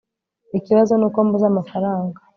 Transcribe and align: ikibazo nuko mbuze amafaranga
ikibazo 0.57 0.93
nuko 0.95 1.17
mbuze 1.25 1.45
amafaranga 1.51 2.19